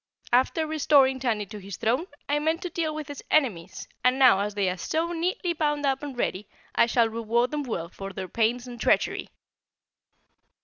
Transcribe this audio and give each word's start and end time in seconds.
After 0.33 0.65
restoring 0.65 1.19
Tandy 1.19 1.45
to 1.45 1.59
his 1.59 1.77
throne, 1.77 2.07
I 2.27 2.39
meant 2.39 2.63
to 2.63 2.71
deal 2.71 2.95
with 2.95 3.07
his 3.07 3.23
enemies, 3.29 3.87
and 4.03 4.17
now 4.17 4.39
as 4.39 4.55
they 4.55 4.67
are 4.67 4.75
so 4.77 5.11
neatly 5.11 5.53
bound 5.53 5.85
up 5.85 6.01
and 6.01 6.17
ready, 6.17 6.47
I 6.73 6.87
shall 6.87 7.07
reward 7.07 7.51
them 7.51 7.61
well 7.61 7.87
for 7.89 8.11
their 8.11 8.27
pains 8.27 8.67
and 8.67 8.81
treachery." 8.81 9.29